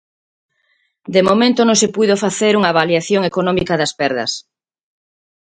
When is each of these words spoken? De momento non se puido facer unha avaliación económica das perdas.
De 1.13 1.21
momento 1.29 1.61
non 1.65 1.77
se 1.81 1.91
puido 1.95 2.21
facer 2.25 2.53
unha 2.59 2.71
avaliación 2.73 3.21
económica 3.31 3.73
das 3.81 3.95
perdas. 3.99 4.31